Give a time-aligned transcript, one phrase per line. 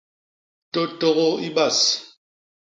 [0.71, 1.79] Tôtôgô i bas.